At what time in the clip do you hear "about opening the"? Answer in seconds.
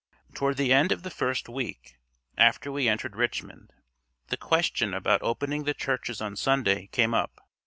4.95-5.75